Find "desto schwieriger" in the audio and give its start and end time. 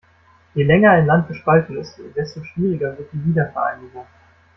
2.15-2.97